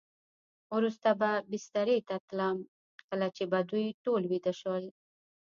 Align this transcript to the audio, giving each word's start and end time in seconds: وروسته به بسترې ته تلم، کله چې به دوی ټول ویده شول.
وروسته 0.75 1.09
به 1.19 1.31
بسترې 1.51 1.97
ته 2.07 2.15
تلم، 2.27 2.57
کله 3.09 3.27
چې 3.35 3.43
به 3.51 3.59
دوی 3.69 3.87
ټول 4.03 4.21
ویده 4.31 4.53
شول. 4.59 4.83